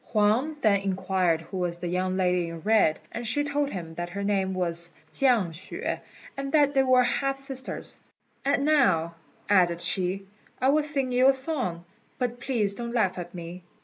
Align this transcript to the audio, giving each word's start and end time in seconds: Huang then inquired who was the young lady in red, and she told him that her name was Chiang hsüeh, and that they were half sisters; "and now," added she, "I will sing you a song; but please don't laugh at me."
Huang 0.05 0.55
then 0.61 0.79
inquired 0.81 1.41
who 1.41 1.57
was 1.59 1.77
the 1.77 1.87
young 1.87 2.17
lady 2.17 2.47
in 2.49 2.61
red, 2.61 2.99
and 3.11 3.27
she 3.27 3.43
told 3.43 3.69
him 3.69 3.93
that 3.93 4.09
her 4.09 4.23
name 4.23 4.55
was 4.55 4.91
Chiang 5.11 5.49
hsüeh, 5.51 5.99
and 6.35 6.51
that 6.53 6.73
they 6.73 6.81
were 6.81 7.03
half 7.03 7.37
sisters; 7.37 7.99
"and 8.43 8.65
now," 8.65 9.13
added 9.47 9.79
she, 9.79 10.25
"I 10.59 10.69
will 10.69 10.81
sing 10.81 11.11
you 11.11 11.29
a 11.29 11.33
song; 11.33 11.85
but 12.17 12.39
please 12.39 12.73
don't 12.73 12.93
laugh 12.95 13.19
at 13.19 13.35
me." 13.35 13.61